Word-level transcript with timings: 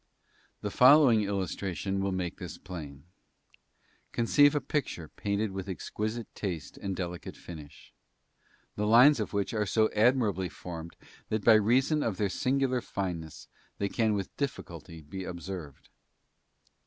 The 0.61 0.71
following 0.71 1.21
illustration 1.25 1.99
will 2.01 2.11
make 2.11 2.37
this 2.37 2.57
plain: 2.57 3.03
conceive 4.11 4.55
a 4.55 4.59
picture 4.59 5.07
painted 5.09 5.51
with 5.51 5.69
exquisite 5.69 6.25
taste 6.33 6.75
and 6.75 6.95
delicate 6.95 7.37
finish, 7.37 7.93
the 8.75 8.87
lines 8.87 9.19
of 9.19 9.31
which 9.31 9.53
are 9.53 9.67
so 9.67 9.91
admirably 9.91 10.49
formed 10.49 10.95
that 11.29 11.45
by 11.45 11.53
reason 11.53 12.01
of 12.01 12.17
their 12.17 12.29
singular 12.29 12.81
fineness 12.81 13.47
they 13.77 13.89
can 13.89 14.15
with 14.15 14.35
difficulty 14.37 15.03
be 15.03 15.23
observed. 15.23 15.87